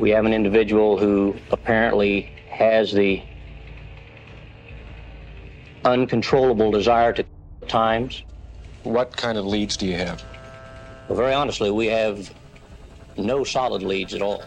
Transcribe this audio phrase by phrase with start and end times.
[0.00, 3.22] We have an individual who apparently has the
[5.84, 7.24] uncontrollable desire to
[7.66, 8.22] times.
[8.82, 10.22] What kind of leads do you have?
[11.08, 12.30] Well, very honestly, we have
[13.16, 14.42] no solid leads at all.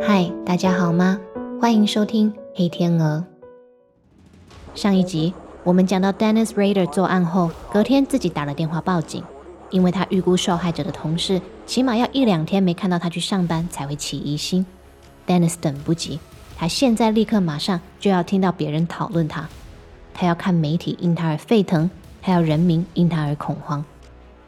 [0.00, 1.20] 嗨，大家好吗？
[1.60, 3.24] 欢迎收听《黑天鹅》。
[4.78, 5.32] 上一集
[5.63, 9.23] 我们讲到，Dennis Rader 作案后，隔天自己打了电话报警，
[9.69, 14.65] 因为他预估受害者的同事起码要一两天没看到他去上班才会起疑心。
[15.27, 16.19] Dennis 等不及，
[16.57, 19.47] 他现在立刻马上就要听到别人讨论他，
[20.15, 21.91] 他要看媒体因他而沸腾，
[22.23, 23.85] 他要人民因他而恐慌。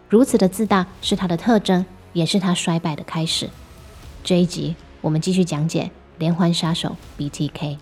[0.09, 3.47] 如此的自大是他的特征，也是他衰败的开始。
[4.23, 7.77] 这一集我们继续讲解连环杀手 BTK。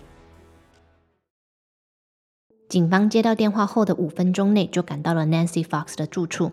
[2.72, 6.50] 警方接到电话后的五分钟内就赶到了 Nancy Fox 的住处。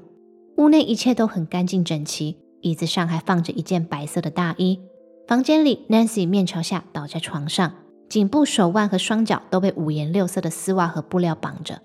[0.58, 4.82] 屋内一切都很干净整齐，椅子上还放着一件白色的大衣。
[5.30, 7.72] 房间里，Nancy 面朝下倒在床上，
[8.10, 11.82] 颈部、手腕和双脚都被五颜六色的丝袜和布料绑着。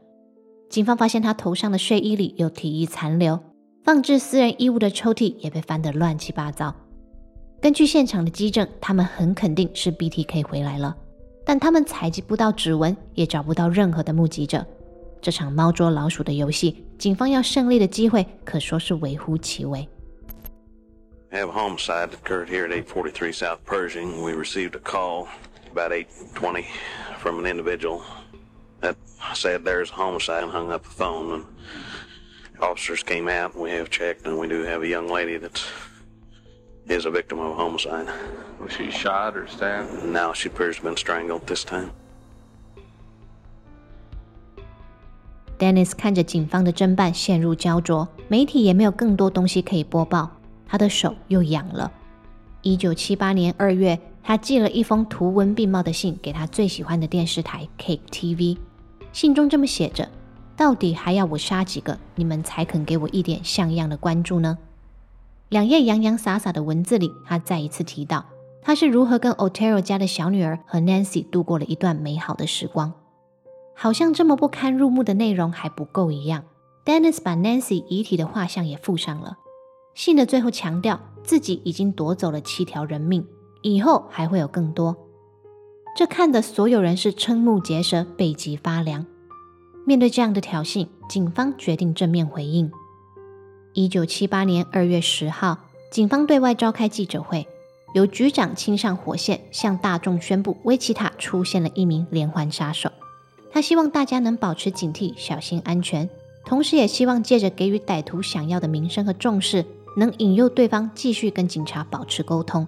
[0.68, 3.38] 警方发现她头上的睡衣里有体液残留，
[3.84, 6.74] 放置私人衣物的抽屉也被翻得乱七八糟。
[7.60, 10.96] 根据现场的基证，他们很肯定是 BTK 回来了。
[11.45, 14.65] 但他们采集不到指纹，也找不到任何的目击者。
[15.21, 19.87] 这场猫捉老鼠的游戏，警方要胜利的机会可说是微乎其微。
[21.31, 24.23] Have a homicide occurred here at 843 South Pershing.
[24.23, 25.27] We received a call
[25.71, 26.65] about 8:20
[27.19, 28.01] from an individual
[28.81, 28.95] that
[29.35, 31.33] said there's a homicide and hung up the phone.
[31.33, 31.43] And
[32.61, 33.55] officers came out.
[33.55, 35.67] We have checked, and we do have a young lady that's
[36.88, 38.06] is a victim of a homicide.
[38.60, 40.04] Was she shot or stabbed?
[40.04, 41.90] Now she appears to have been strangled this time.
[45.58, 50.30] Dennis 看着警方的侦办陷入焦灼，媒体也没有更多东西可以播报，
[50.66, 51.92] 他的手又痒了。
[52.62, 58.58] 一九七八年二月，他寄了一封图文并茂的信给他最喜欢的电视台 Cake TV，
[59.12, 60.08] 信中这么写着
[60.56, 64.58] ：“到底还要我杀几个，你们才肯给我一点像样的关注呢？”
[65.48, 68.24] 两页洋洋洒洒的文字里，他再一次提到
[68.62, 72.92] 他是如何跟 Otero 家的小女儿和 Nancy 度过了一段美好的时光。
[73.76, 76.44] 好像这么不堪入目的内容还不够一样
[76.84, 79.38] ，Dennis 把 Nancy 遗体的画像也附上了。
[79.94, 83.26] 信的最后强调自己已经夺走了七条人命，
[83.62, 84.96] 以后还会有更多。
[85.96, 89.06] 这看的所有人是瞠目结舌、背脊发凉。
[89.86, 92.70] 面对这样的挑衅，警方决定正面回应。
[93.74, 95.58] 一九七八年二月十号，
[95.90, 97.44] 警方对外召开记者会，
[97.92, 102.92] 由局长亲上火线，向大众宣布威奇塔出现了一名连环杀手。
[103.50, 106.08] 他希望大家能保持警惕，小心安全，
[106.44, 112.64] 同时也希望借着给予歹徒想要的名声和重视，能引诱对方继续跟警察保持沟通。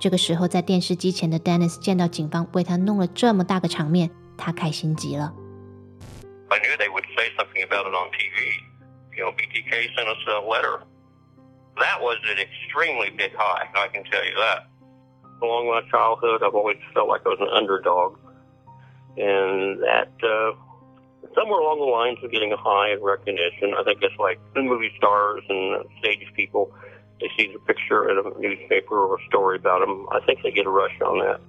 [0.00, 5.34] 这个时候，在电视机前的 Dennis 见到警方为他弄了这么大个场面，他开心极了。
[6.48, 8.73] I knew they would say something about it on TV.
[9.15, 10.83] you know, BTK sent us a letter.
[11.77, 14.67] That was an extremely big high, I can tell you that.
[15.41, 18.17] Along my childhood, I've always felt like I was an underdog.
[19.17, 20.55] And that, uh,
[21.35, 24.61] somewhere along the lines of getting a high of recognition, I think it's like the
[24.61, 26.71] movie stars and stage people,
[27.19, 30.07] they see the picture in a newspaper or a story about them.
[30.11, 31.39] I think they get a rush on that.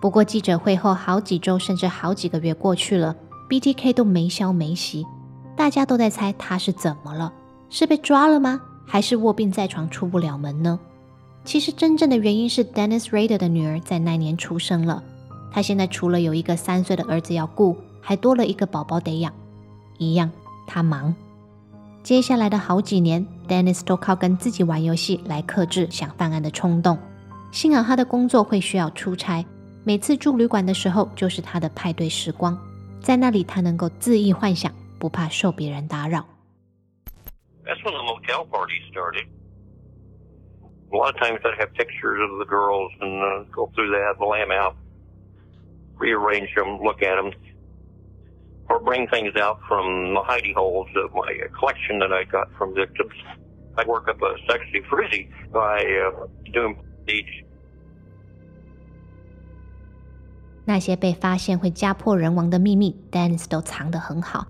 [0.00, 3.16] 不过记者会后好几周甚至好几个月过去了
[3.53, 5.05] ，BTK 都没消没息，
[5.55, 7.31] 大家都在猜他是怎么了？
[7.69, 8.59] 是被抓了吗？
[8.83, 10.79] 还是卧病在床出不了门呢？
[11.45, 15.03] 其实真正的原因是 Dennis Rader 的女儿在那年出生了，
[15.51, 19.31] 他现在除了有一个三岁的儿子要顾，还多了一个宝宝得养。
[19.99, 20.31] 一样，
[20.65, 21.13] 他忙。
[22.01, 26.97] 接下来的好几年，Dennis 都靠跟自己玩游戏来克制想犯案的冲动。
[27.51, 29.45] 幸好他的工作会需要出差，
[29.83, 32.57] 每次住旅馆的时候就是他的派对时光。
[33.02, 36.24] 在那里，他能够恣意幻想，不怕受别人打扰。
[37.64, 39.26] That's when the motel party started.
[40.90, 44.16] A lot of times I'd have pictures of the girls and uh, go through that,
[44.18, 44.74] lay them out,
[45.98, 47.32] rearrange them, look at them,
[48.70, 52.74] or bring things out from the hidey holes of my collection that I got from
[52.74, 53.12] victims.
[53.76, 56.76] I'd work up a sexy frizzy by uh, doing
[57.06, 57.44] each
[60.65, 64.47] 那些被发现会家破人亡的秘密，Dennis 都藏得很好。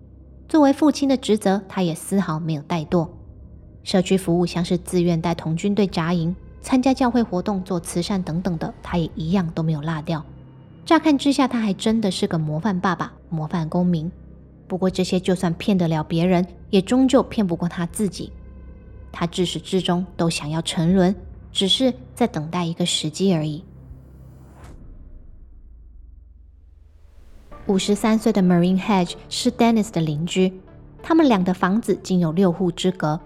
[0.48, 3.10] 作为父亲的职责，他也丝毫没有怠惰。
[3.84, 10.24] 社区服务，像是自愿带童军队扎营、参加教会活动、做慈善等等的，他也一样都没有落掉。
[10.86, 14.12] 乍看之下，他还真的是个模范爸爸、模范公民。
[14.68, 18.32] 不过这些就算骗得了别人，也终究骗不过他自己。
[19.12, 21.16] 他至始至终都想要沉沦，
[21.52, 23.64] 只是在等待一个时机而已。
[27.66, 30.52] 五十三岁的 Marine Hedge 是 Dennis 的邻居，
[31.02, 33.22] 他们俩的房子仅有六户之隔。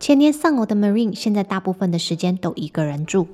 [0.00, 3.28] 前年丧偶的 Marine 现在大部分的时间都一个人住。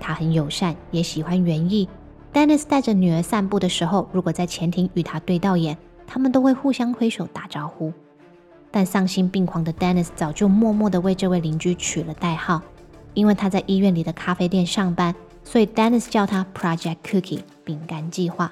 [0.00, 1.86] 他很友善，也喜欢园艺。
[2.32, 5.76] Dennis 带着女儿散步的时候，如果在前庭与他对到眼，
[6.06, 7.92] 他们都会互相挥手打招呼。
[8.70, 12.62] 但丧心病狂的 Dennis 早就默默地为这位邻居取了代号，
[13.12, 15.14] 因为他在医院里的咖啡店上班，
[15.44, 18.50] 所以 Dennis 叫他 Project Cookie 饼干计划。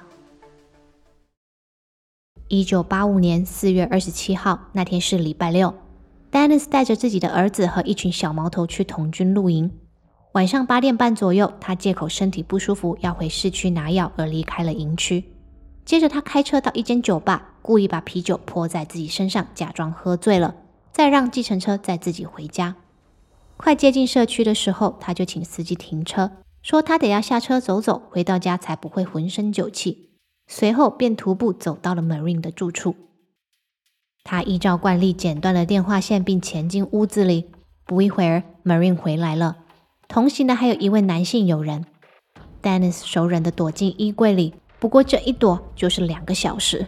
[2.49, 5.73] 一九八五年四月二十七号那天是礼拜六
[6.31, 9.69] ，Dennis 带着自己的儿子和一群小毛头去童军露营。
[10.31, 15.25] 晚上八点半左右，他借口身体不舒服要回市区拿药而离开了营区。
[15.83, 20.55] 接着，他开车到一间酒吧，故意把啤酒泼在自己身上，假装喝醉了，
[20.93, 22.77] 再让计程车载自己回家。
[23.57, 30.06] 快接近社区的时候，他就请司机停车，说他得要下车走走，回到家才不会浑身酒气。
[30.47, 32.95] 随后便徒步走到了 Marine 的住处。
[34.23, 37.51] 他依照惯例剪断了电话线，并潜进屋子里。
[37.85, 39.57] 不一会儿，Marine 回来了。
[40.07, 41.85] 同行的还有一位男性友人
[42.61, 44.53] ，Dennis 熟人的躲进衣柜里。
[44.79, 46.87] 不过这一躲就是两个小时。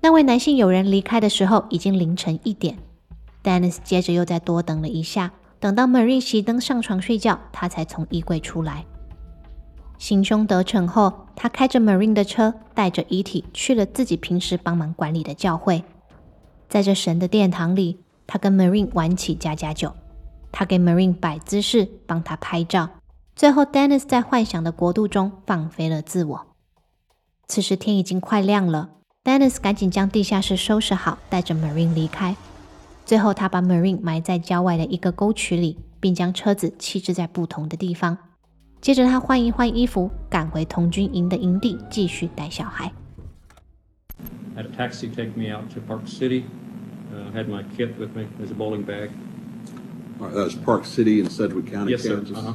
[0.00, 2.78] 那位男性友人离开的时候已经凌晨一点。
[3.42, 8.84] Dennis 接着又再多等了一下，等到 Marine 熄灯上床睡觉，他才从衣柜出来。
[9.98, 15.84] 行凶得逞后，他开着 Marine 的车，带着遗体去了自己平时帮忙管理的教会。
[16.68, 19.92] 在这神的殿堂里，他跟 Marine 玩起家家酒。
[20.50, 22.88] 他给 Marine 摆姿势，帮他拍照。
[23.36, 26.46] 最后，Dennis 在幻想的国度中放飞了自我。
[27.46, 28.90] 此时天已经快亮了
[29.24, 32.36] ，Dennis 赶紧将地下室收拾好，带着 Marine 离开。
[33.04, 38.18] 最后，他把 Marine 埋在郊外的一个沟渠里，并将车子弃置在不同的地方。
[38.81, 42.91] 接着，他换一换衣服，赶回童军营的营地，继续带小孩。
[44.55, 46.43] Had a taxi take me out to Park City.
[47.11, 49.09] Uh, had my kit with me as a bowling bag.
[50.19, 52.17] All right, that was Park City in Sedgwick County, Yes, sir.
[52.17, 52.37] Kansas.
[52.37, 52.53] Uh-huh.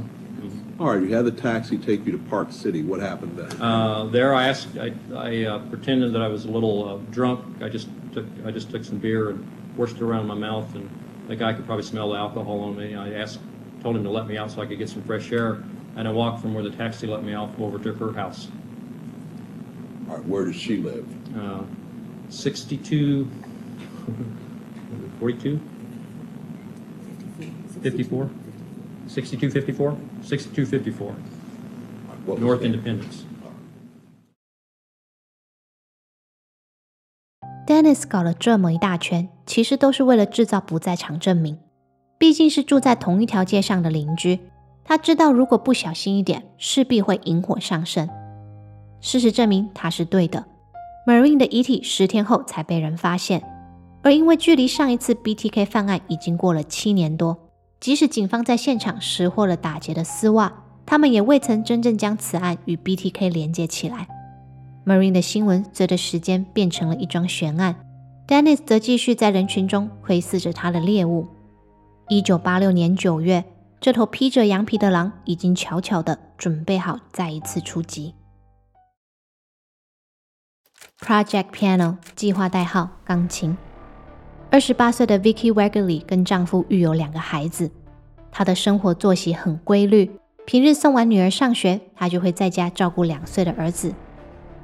[0.78, 2.82] All right, you had the taxi take you to Park City.
[2.82, 3.60] What happened then?
[3.60, 7.40] Uh, there, I asked, I, I uh, pretended that I was a little uh, drunk.
[7.62, 9.44] I just took, I just took some beer and
[9.76, 10.88] forced it around my mouth, and
[11.26, 12.94] the guy could probably smell the alcohol on me.
[12.94, 13.40] I asked,
[13.82, 15.64] told him to let me out so I could get some fresh air,
[15.96, 18.48] and I walked from where the taxi let me off over to her house.
[20.08, 21.06] All right, where does she live?
[21.36, 21.62] Uh,
[22.30, 23.26] 62,
[25.18, 25.60] 42,
[27.82, 28.30] 54,
[29.06, 31.14] 62, 54, 62, 54,
[32.24, 32.66] What was North that?
[32.66, 33.24] Independence.
[37.66, 41.58] Dennis 搞了这么一大圈，其实都是为了制造不在场证明。
[42.16, 44.40] 毕竟是住在同一条街上的邻居，
[44.83, 48.09] 他知道如果不小心一点，势必会引火上身。
[48.99, 50.45] 事实证明他是对的。
[51.05, 53.43] Marine 的遗体十天后才被人发现，
[54.01, 57.37] 而因为距离上一次 BTK 犯案已经过了七年多，
[57.79, 60.53] 即使警方在现场拾获了打劫的丝袜，
[60.85, 64.07] 他们也未曾真正将此案与 BTK 连接起来。
[64.85, 67.75] Marine 的新闻随着时间变成了一桩悬案
[68.27, 71.27] ，Dennis 则继续在人群中窥视着他的猎物。
[72.07, 73.43] 一九八六年九月，
[73.83, 78.13] 这头披着羊皮的狼已经悄悄地准备好再一次出击。
[81.01, 83.57] Project Piano 计划代号钢琴。
[84.49, 87.69] 二十八岁的 Vicky Wegerly 跟丈夫育有两个孩子，
[88.31, 90.09] 她的生活作息很规律。
[90.45, 93.93] 平日送完女儿上学，她就会在家照顾两岁的儿子。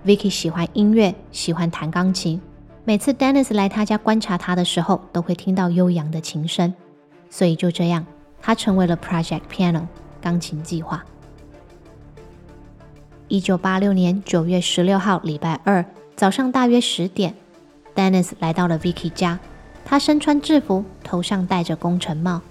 [0.05, 2.41] Vicky 喜欢音乐，喜欢弹钢琴。
[2.85, 6.73] 每次 Dennis 来她家观察她的时候，都会听到悠扬的琴声。
[7.29, 8.05] 所以就这样，
[8.41, 9.87] 他成为了 Project Piano
[10.21, 11.03] 钢琴计划。
[13.27, 17.35] 一九八六年九月十六号，礼拜二早上大约十点
[17.95, 19.39] ，Dennis 来到了 Vicky 家。
[19.85, 22.41] 他身穿制服，头上戴着工程帽。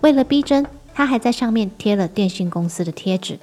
[0.00, 3.38] 为了逼真，他还在上面贴了电信公司的贴纸。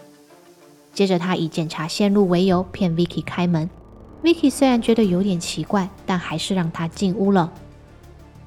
[0.94, 3.70] 接着，他以检查线路为由骗 Vicky 开门。
[4.24, 7.51] Vicky 虽然觉得有点奇怪，但还是让他进屋了。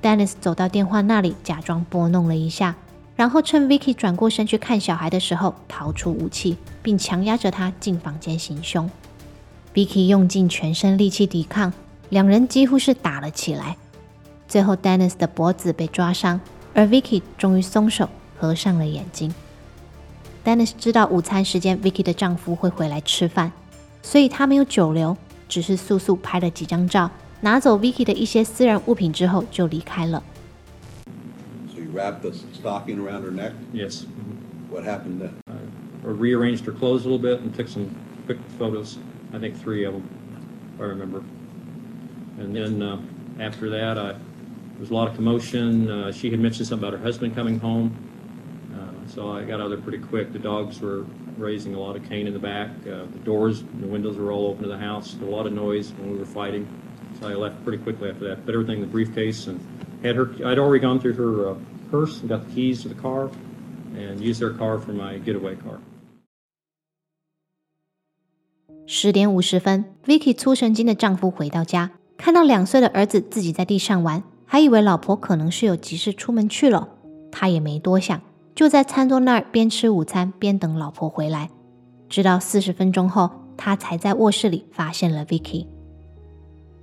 [0.02, 2.76] Dennis 走到电话那里，假装拨弄了一下，
[3.14, 8.90] 然后趁 Vicky 转过身去看小孩的时候，掏出武器，并强压着他进房间行凶。
[9.74, 11.72] Vicky 用尽全身力气抵抗，
[12.08, 13.76] 两人几乎是打了起来。
[14.48, 16.40] 最后，Dennis 的脖子被抓伤，
[16.74, 19.34] 而 Vicky 终于松手，合上了眼睛。
[20.44, 23.52] Dennis 知道午餐时间 Vicky 的丈夫会回来吃饭，
[24.02, 25.16] 所以他没有久留，
[25.48, 30.22] 只是速速拍了几张照，拿走 Vicky 的一些私人物品之后就离开了。
[31.92, 33.52] Wrapped the stocking around her neck?
[33.72, 34.06] Yes.
[34.70, 35.40] What happened then?
[35.46, 37.94] I rearranged her clothes a little bit and took some
[38.24, 38.98] quick photos.
[39.32, 40.08] I think three of them,
[40.74, 41.18] if I remember.
[42.38, 43.00] And then uh,
[43.38, 45.90] after that, I, there was a lot of commotion.
[45.90, 47.94] Uh, she had mentioned something about her husband coming home.
[48.74, 50.32] Uh, so I got out there pretty quick.
[50.32, 51.04] The dogs were
[51.36, 52.70] raising a lot of cane in the back.
[52.80, 55.14] Uh, the doors and the windows were all open to the house.
[55.20, 56.66] A lot of noise when we were fighting.
[57.20, 58.46] So I left pretty quickly after that.
[58.46, 59.60] Put everything in the briefcase and
[60.02, 60.30] had her.
[60.44, 61.54] I'd already gone through her uh,
[61.92, 63.28] purse and got keys to the car
[63.94, 65.78] and use their car for my getaway car.
[68.86, 76.88] 十点五十分，Vicky 粗神经的丈夫回到家，看到两岁的儿子自己在地上玩，还以为老婆可能是有急事出门去了。
[77.30, 78.20] 他也没多想，
[78.54, 81.50] 就在餐桌那儿边吃午餐边等老婆回来。
[82.08, 85.66] 直到四十分钟后，他才在卧室里发现了 Vicky。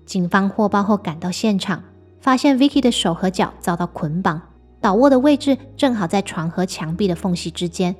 [0.06, 1.84] 警方获报后赶到现场，
[2.20, 4.42] 发现 Vicky 的手和脚遭到捆绑，
[4.81, 7.95] 倒卧的位置正好在床和墙壁的缝隙之间。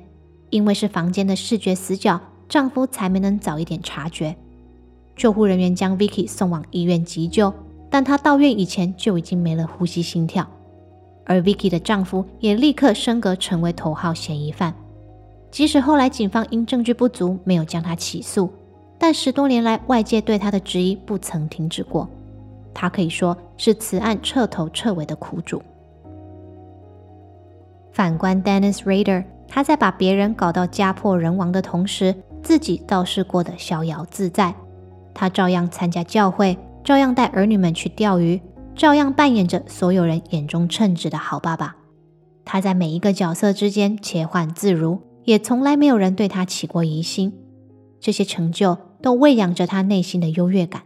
[0.50, 4.34] 因为是房间的视觉死角，丈夫才没能早一点察觉。
[5.14, 7.54] 救护人员将 Vicky 送往医院急救，
[7.88, 10.44] 但她到院以前就已经没了呼吸心跳。
[11.24, 14.74] 而 Vicky 的丈夫也立刻升格成为头号嫌疑犯。
[15.52, 18.50] 即使后来警方因证据不足没有将他起诉，
[18.98, 22.08] 但十多年来外界对他的质疑不曾停止过。
[22.74, 25.62] 他可以说是此案彻头彻尾的苦主。
[27.92, 34.54] 反观 Dennis Rader，他在把别人搞到家破人亡的同时，自己倒是过得逍遥自在。
[35.12, 38.40] 他照样参加教会，照样带儿女们去钓鱼，
[38.76, 41.76] 照样扮演着所有人眼中称职的好爸爸。
[42.44, 47.32] 他在每一个角色之间切换自如，也从来没有人对他起过疑心。
[48.00, 50.82] 这些成就都喂养着他内心的优越感。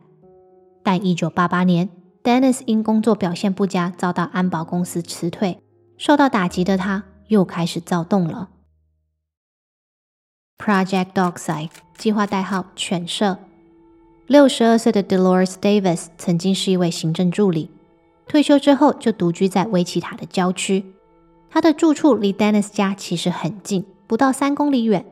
[0.82, 1.88] 但一九八八年
[2.22, 5.58] ，Dennis 因工作表现不佳遭到安保公司辞退，
[6.04, 8.50] 受到打击的他又开始躁动了。
[10.58, 13.38] Project Dogside 计划代号犬舍。
[14.26, 17.70] 六十二岁的 Dolores Davis 曾经是一位行政助理，
[18.28, 20.84] 退休之后就独居在威奇塔的郊区。
[21.48, 25.06] 他的住处离 Dennis 家其实很近，不到三公里远。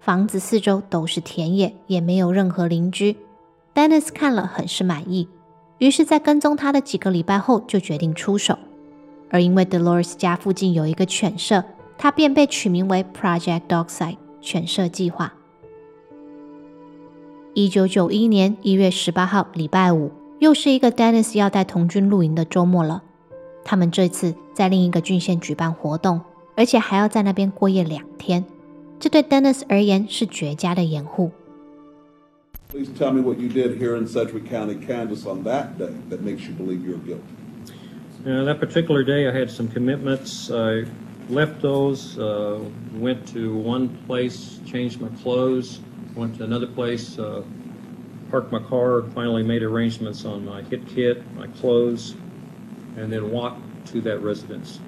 [0.00, 3.16] 房子四周都是田野，也没有任何邻居。
[3.74, 5.30] Dennis 看了很是满意，
[5.78, 8.58] 于是，在跟踪他的几个礼拜后，就决定出手。
[9.30, 11.64] 而因为 Dolores 家附近有一个犬舍，
[11.98, 15.34] 他便被取名为 Project Dogside 犬舍计划。
[17.54, 23.02] 一九九一年一月十八号，礼拜五，又是一个 Dennis 要带童军露营的周末了。
[23.64, 26.20] 他们这次在另一个郡县举办活动，
[26.54, 28.44] 而且还要在那边过夜两天。
[29.00, 31.30] 这对 Dennis 而言是绝佳的掩护。
[32.70, 36.46] Please tell me what you did here in Sedgwick County, Kansas on that day that makes
[36.46, 37.20] you believe you're guilty.
[38.26, 40.50] That particular day, I had some commitments.
[40.50, 40.84] I
[41.28, 42.58] left those, uh,
[42.94, 45.78] went to one place, changed my clothes,
[46.16, 47.44] went to another place, uh,
[48.28, 52.16] parked my car, finally made arrangements on my hit kit, my clothes,
[52.96, 54.80] and then walked to that residence.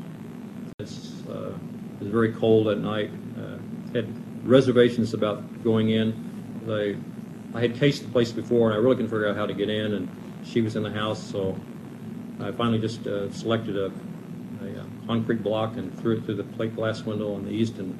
[0.80, 1.52] It's, uh,
[2.00, 3.12] it was very cold at night.
[3.38, 3.58] Uh,
[3.94, 4.08] had
[4.44, 6.12] reservations about going in.
[7.54, 9.70] I had cased the place before, and I really couldn't figure out how to get
[9.70, 10.08] in, and
[10.44, 11.56] she was in the house, so
[12.40, 16.76] I finally just uh, selected a, a, concrete block and threw it through the plate
[16.76, 17.94] glass window on the east and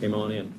[0.00, 0.52] came on in.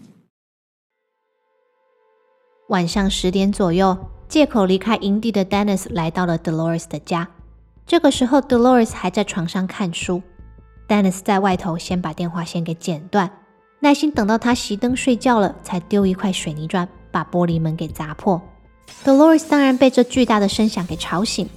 [2.70, 7.28] 晚上十点左右，借口离开营地的 Dennis 来到了 Dolores 的家。
[7.86, 10.22] 这个时候，Dolores 还在床上看书。
[10.88, 13.30] Dennis 在外头先把电话线给剪断，
[13.80, 18.42] 耐心等到他熄灯睡觉了，才丢一块水泥砖把玻璃门给砸破。
[19.04, 21.48] Dolores 当然被这巨大的声响给吵醒，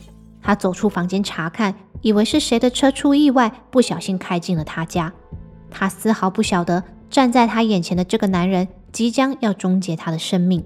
[0.42, 5.12] 他走出房间查看，以为是谁的车出意外，不小心开进了他家。
[5.70, 10.64] 他丝毫不晓得，站在他眼前的这个男人即将要终结他的生命。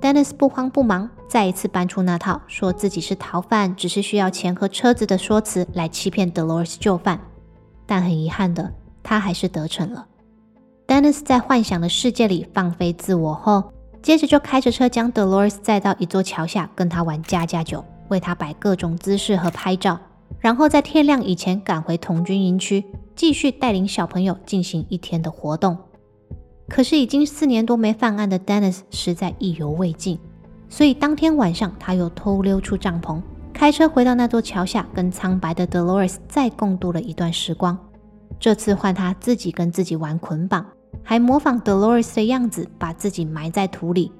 [0.00, 7.20] Dennis 不慌不忙，再一次搬出那套说自己是逃犯，只是需要钱和车子的说辞来欺骗 Dolores 就范。
[7.84, 10.06] 但很遗憾的，他还是得逞了。
[10.86, 19.98] Dennis 在幻想的世界里放飞自我后，接着就开着车将 Dolores 载到一座桥下，跟他玩家家酒，为他摆各种姿势和拍照，
[20.38, 22.84] 然后在天亮以前赶回童军营区，
[23.14, 25.76] 继续带领小朋友进行一天的活动。
[26.68, 30.18] 可是已经四年多没犯案的 Dennis 实在意犹未尽，
[30.68, 33.22] 所以当天晚上他又偷溜出帐篷，
[33.54, 37.78] 开车回到那座桥下，跟苍白的 Dolores 再共度了一段时光。
[38.38, 40.64] 这次换他自己跟自己玩捆绑，
[41.02, 44.12] 还模仿 Dolores 的样子，把自己埋在土里。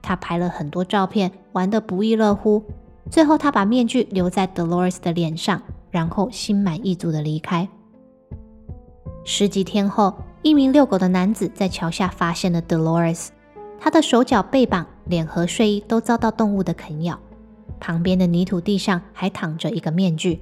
[0.00, 2.62] 他拍了很多照片，玩得不亦乐乎。
[3.10, 7.68] 最后，他把面具留在 Dolores 的脸上，然后心满意足的离开。
[9.24, 13.28] 十几天后，一名遛狗的男子在桥下发现了 Dolores，
[13.80, 17.18] 他的手脚被绑，脸和睡衣都遭到动物的啃咬，
[17.80, 20.40] 旁边的泥土地上还躺着一个面具。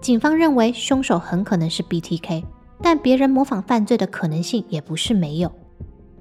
[0.00, 2.44] 警方认为凶手很可能是 BTK，
[2.80, 5.50] 但别人模仿犯罪的可能性也不是没有。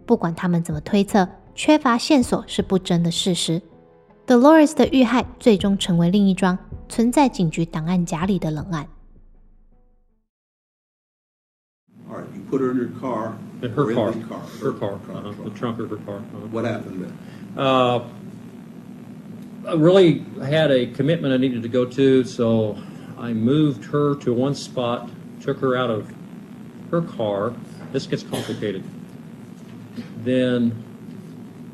[0.06, 3.62] 不管他们怎么推测，缺乏线索是不争的事实。
[4.29, 6.59] Dolores 的遇害最终成为另一桩
[6.89, 8.87] 存在警局档案夹里的冷案。
[12.09, 13.35] All right, you put her in your car.
[13.63, 14.13] In her or car.
[14.13, 14.41] the car.
[14.61, 15.45] Her car, Car, uh-huh, car.
[15.45, 16.17] the trunk of her car.
[16.19, 16.47] uh-huh.
[16.51, 17.13] What happened then?
[17.57, 18.05] Uh,
[19.67, 22.77] I really had a commitment I needed to go to, so
[23.19, 25.09] I moved her to one spot,
[25.41, 26.13] took her out of
[26.91, 27.55] her car.
[27.93, 28.85] This gets complicated.
[30.23, 30.73] Then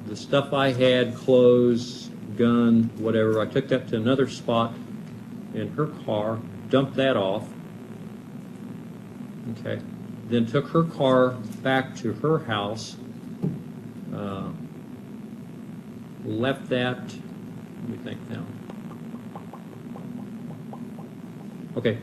[0.06, 2.03] the stuff I had, clothes,
[2.36, 4.74] gun, whatever, I took that to another spot
[5.54, 7.48] in her car, dumped that off.
[9.52, 9.80] Okay.
[10.28, 11.30] Then took her car
[11.62, 12.96] back to her house.
[14.14, 14.50] Uh,
[16.24, 16.98] left that.
[16.98, 18.44] Let me think now.
[21.76, 21.98] Okay.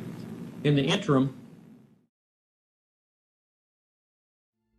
[0.63, 1.29] In the interim,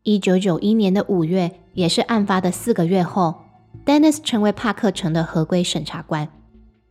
[0.02, 3.41] 一九九一年的五月，也是案发的四个月后
[3.85, 6.27] ，Dennis 成为帕克城的合规审查官。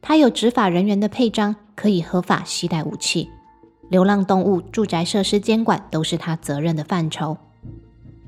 [0.00, 3.30] 他有执法人员的配章，可以合法携带武器。
[3.88, 7.36] 流浪动物、住宅设施监管都是他责任的范畴。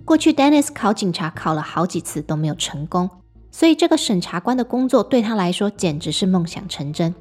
[0.05, 3.09] 过去，Dennis 考警察考了好几次都没有成功，
[3.51, 7.15] 所以这个审查官的工作对他来说简直是梦想成真。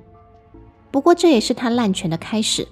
[0.91, 2.67] 不过，这也是他滥权的开始。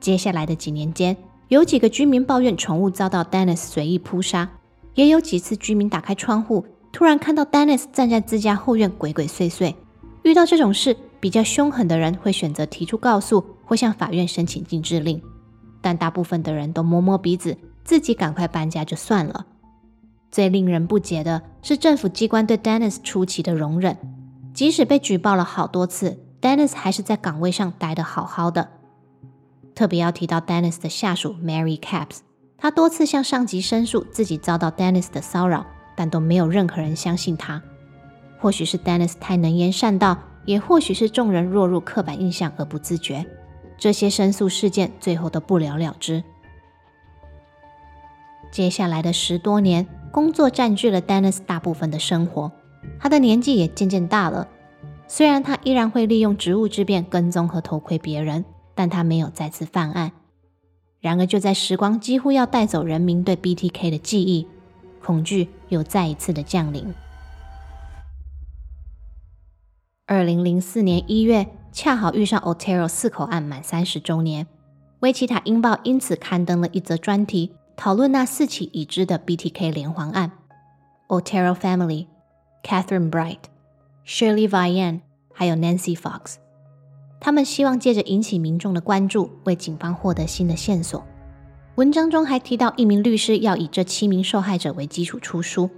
[0.00, 1.16] 接下来的几年间，
[1.48, 4.48] 有几个居民抱怨宠物遭到 Dennis 随意扑杀，
[4.94, 9.74] 也有几次居民打开窗户，突然看到 Dennis 站在自家后院鬼鬼祟祟。
[10.22, 15.20] 遇到这种事，比较凶狠的人会选择提出告诉或向法院申请禁制令，
[15.80, 19.46] 但大部分的人都摸摸鼻子，自己赶快搬家就算了。
[20.30, 23.96] 最令人不解的是政府机关对 Dennis 出奇的容忍，
[24.54, 28.68] 即使被举报了好多次，Dennis 还是在岗位上待得好好的。
[29.74, 32.18] 特别要提到 Dennis 的下属 Mary Caps，
[32.56, 35.66] 他多次向上级申诉自己遭到 Dennis 的骚扰，
[36.02, 37.62] 但都没有任何人相信他。
[38.40, 43.24] 或许是 Dennis 太能言善道，也或许是众人落入刻板印象而不自觉，
[43.78, 46.24] 这些申诉事件最后都不了了之。
[48.50, 52.50] 接下来的十多年，工作占据了 Dennis 大部分的生活，
[52.98, 54.48] 他的年纪也渐渐大了。
[55.06, 60.10] 虽然他依然会利用职务之便跟踪和偷窥别人，但他没有再次犯案。
[61.00, 64.48] 然而，就在时光几乎要带走人民对 BTK 的记忆，
[65.00, 66.92] 恐惧又再一次的降临。
[70.06, 74.46] 二零零四年一月，恰好遇上 Otero 四口案满三十周年，
[75.00, 80.32] 维奇塔英报因此刊登了一则专题，讨论那四起已知的 BTK 连环案
[81.08, 82.08] ：Otero Family、
[82.62, 83.38] Catherine Bright、
[84.06, 85.00] Shirley Vian，
[85.32, 86.34] 还有 Nancy Fox。
[87.18, 91.06] 他们希望借着引起民众的关注，为警方获得新的线索。
[91.76, 95.70] 文章中还提到，一名律师要以这七名受害者为基础出书。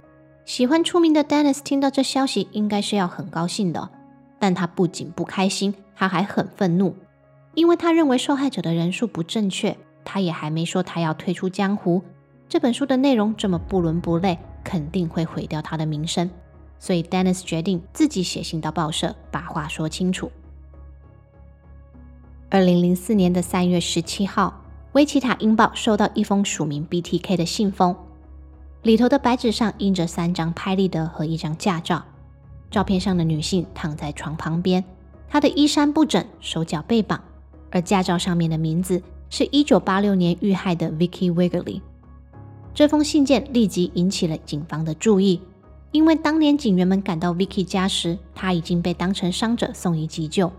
[0.43, 3.89] 喜欢出名的 Dennis 听到这消息，应该是要很高兴的。
[4.37, 6.93] 但他不仅不开心，他还很愤怒，
[7.53, 9.77] 因为他认为受害者的人数不正确。
[10.03, 12.01] 他也还没说他要退出江湖。
[12.49, 16.29] 这本书的内容这么不伦不类，肯定会毁掉他的名声。
[16.77, 20.29] 所以 Dennis 决定自己写信到报社，把话说清楚。
[22.49, 24.61] 二零零四年的三月十七号，
[24.95, 27.93] 维奇塔英报收到一封署名 BTK 的信封，
[28.81, 32.01] 里头的白纸上印着三张拍立得和一张驾照。
[32.71, 34.81] 照片上的女性躺在床旁边，
[35.27, 37.21] 她的衣衫不整，手脚被绑，
[37.71, 41.81] 而驾照上面的名字是一九八六年遇害的 Vicky Wiggily。
[42.73, 45.41] 这封信件立即引起了警方的注意，
[45.91, 50.49] 因为当年警员们赶到 Vicky 家时，她已经被当成伤者送医急救，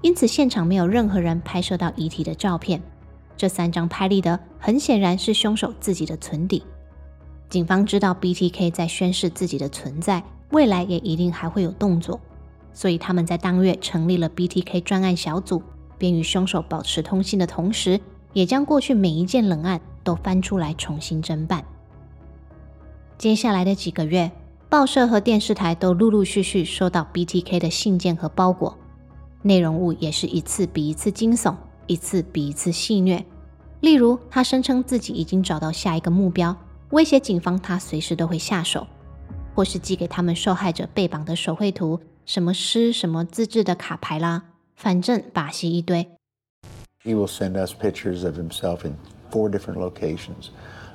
[0.00, 2.82] 因此现场没有任何人拍摄到遗体的照片。
[3.36, 6.62] 这三张拍立得很显然是凶手自己的存底。
[7.48, 10.22] 警方知道 BTK 在宣示自己的存在。
[10.52, 12.20] 未来也一定还会有动作，
[12.74, 15.62] 所以他们在当月成立了 BTK 专案小组，
[15.96, 17.98] 便与凶手保持通信的同时，
[18.34, 21.64] 也将过去每一件冷案都翻出来重新侦办。
[23.16, 24.30] 接下来的几个月，
[24.68, 28.76] 报社和电视台都陆陆续续收到 BTK 的信件和包裹，
[29.40, 31.54] 内容物也是一次比一次惊悚，
[31.87, 33.23] 一次比一次戏谑。
[33.81, 36.55] 例如，他声称自己已经找到下一个目标，
[36.89, 38.87] 威胁警方他随时都会下手。
[39.53, 44.43] 或是寄给他们受害者被绑的手绘图，什么诗、什么自制的卡牌啦，
[44.75, 46.07] 反正把戏一堆。
[47.03, 48.95] He will send us pictures of himself in
[49.31, 50.49] four different locations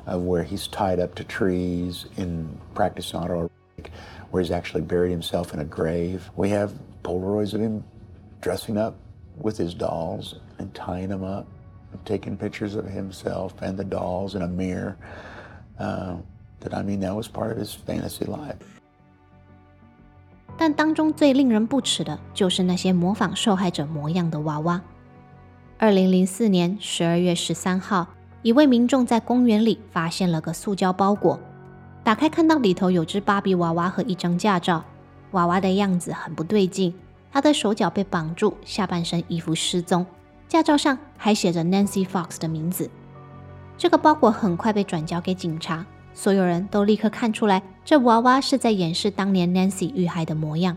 [0.04, 3.48] of where he's tied up to trees in practice auto,
[4.30, 6.20] where he's actually buried himself in a grave.
[6.36, 6.70] We have
[7.02, 7.82] Polaroids of him
[8.40, 8.94] dressing up
[9.40, 11.45] with his dolls and tying them up,
[12.05, 14.95] taking pictures of himself and the dolls in a mirror.
[15.79, 16.15] Uh,
[16.61, 18.55] that I mean, that was part of his fantasy life.
[20.57, 24.81] 但当中最令人不齿的就是那些模仿受害者模样的娃娃。
[25.77, 28.07] 二零零四年十二月十三号，
[28.41, 31.39] 一位民众在公园里发现了个塑胶包裹，
[32.03, 34.83] 打开看到里头有只芭比娃娃和一张驾照。
[35.31, 36.91] 娃娃的样子很不对劲，
[37.31, 40.03] 他的手脚被绑住，下半身衣服失踪，
[40.47, 42.89] 驾照上还写着 Nancy Fox 的名字。
[43.77, 50.75] 这个包裹很快被转交给警察，所有人都立刻看出来，这娃娃是在掩饰当年 Nancy 遇害的模样。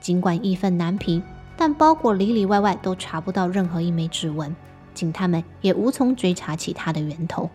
[0.00, 1.22] 尽管义愤难平。
[1.58, 4.54] 但包裹里里外外都查不到任何一枚指纹，
[4.92, 7.48] 警探们也无从追查起它的源头。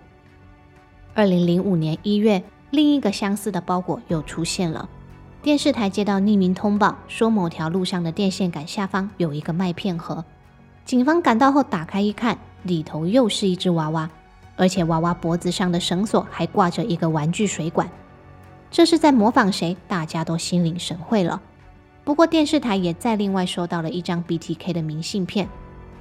[1.14, 4.90] 二零零五年一月，另一个相似的包裹又出现了。
[5.44, 10.26] 电视台接到匿名通报，说某条路上的电线杆下方有一个麦片盒。
[10.86, 14.10] 警方赶到后打开一看，里头又是一只娃娃，
[14.56, 17.90] 而且娃娃脖子上的绳索还挂着一个玩具水管。
[18.70, 19.76] 这是在模仿谁？
[19.88, 21.42] 大家都心领神会了。
[22.04, 25.48] 不过电视台也再另外收到了一张 BTK 的明信片，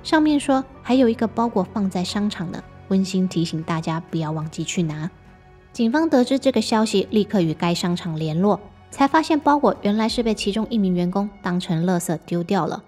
[0.02, 5.10] 上面说还有一个包裹放在商场呢，温馨提醒大家不要忘记去拿。
[5.72, 8.58] 警方得知这个消息，立刻与该商场联络，
[8.90, 12.82] 才发现包裹原来是被其中一名员工当成垃圾丢掉了。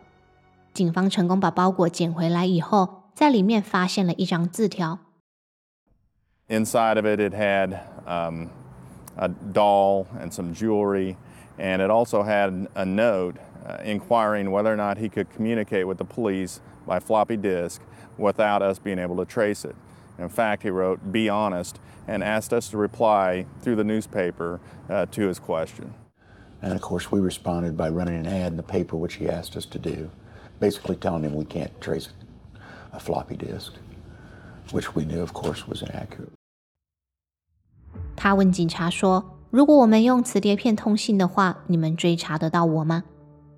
[0.74, 5.00] 警方成功把包裹捡回来以后，在里面发现了一张字条。
[6.50, 8.50] Inside of it, it had um,
[9.18, 11.18] a doll and some jewelry.
[11.58, 15.98] and it also had a note uh, inquiring whether or not he could communicate with
[15.98, 17.82] the police by floppy disk
[18.18, 19.76] without us being able to trace it.
[20.18, 25.06] In fact, he wrote, Be honest, and asked us to reply through the newspaper uh,
[25.08, 25.94] to his question.
[26.62, 29.56] And of course, we responded by running an ad in the paper, which he asked
[29.56, 30.10] us to do,
[30.63, 32.07] Basically telling him we can't trace
[32.93, 33.73] a floppy disk,
[34.71, 36.31] which we knew, of course, was inaccurate.
[38.15, 43.03] 他问警察说：“如果我们用磁碟片通信的话，你们追查得到我吗？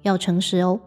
[0.03, 0.81] 要诚实哦。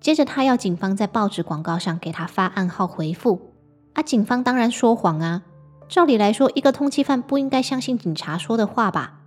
[0.00, 3.52] 接着，他要警方在报纸广告上给他发暗号回复。
[3.94, 5.42] 啊，警方当然说谎啊。
[5.88, 9.20] 照理来说，一个通缉犯不应该相信警察说的话吧？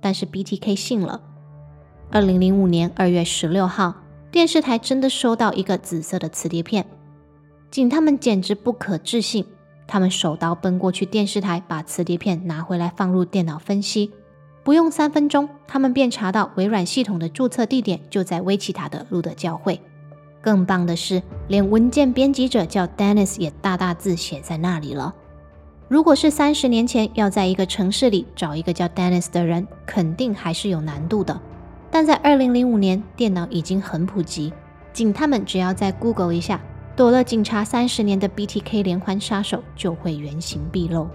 [0.00, 1.20] 但是 BTK 信了。
[2.10, 3.94] 二零零五年二月十六号，
[4.30, 6.84] 电视台真的收到一个紫色的磁碟片，
[7.70, 9.44] 警探们简直不可置信。
[9.86, 14.12] 他们手刀奔过去电视台，把磁碟片拿回来放入电脑分析。
[14.62, 19.80] 不用三分钟，他们便查到微软系统的注册地点就在威奇塔的路德教会。
[20.42, 25.14] 更棒的是，连文件编辑者叫 Dennis 也大大字写在那里了。
[25.88, 31.40] 如果是三十年前，要在一个城市里找一个叫 Dennis 的人，肯定还是有难度的。
[31.90, 34.52] 但在二零零五年，电脑已经很普及，
[34.92, 36.60] 警探们只要在 Google 一下，
[36.94, 41.08] 躲了警察三十年的 BTK 连环杀手就会原形毕露。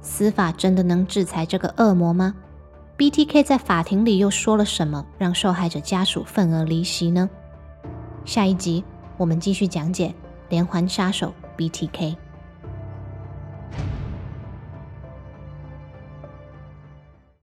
[0.00, 2.34] 司法真的能制裁这个恶魔吗
[2.96, 7.28] ？BTK 在法庭里又说了什么，让受害者家属愤而离席呢？
[8.24, 8.82] 下一集
[9.18, 10.14] 我们继续讲解
[10.48, 12.16] 连环杀手 BTK。